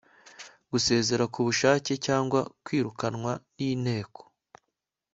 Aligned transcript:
gusezera 0.71 1.23
ku 1.33 1.39
bushake 1.47 1.93
cyangwa 2.05 2.39
kwirukanwa 2.65 3.31
n 3.55 3.57
inteko 3.71 4.21